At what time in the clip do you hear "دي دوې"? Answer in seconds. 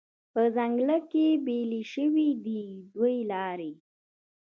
2.45-3.17